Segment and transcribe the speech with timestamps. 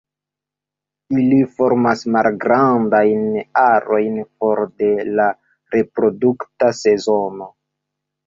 [1.23, 3.27] Ili formas malgrandajn
[3.65, 4.89] arojn for de
[5.19, 5.29] la
[5.77, 7.51] reprodukta sezono.